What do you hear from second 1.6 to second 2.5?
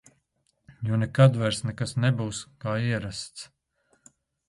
nekas nebūs,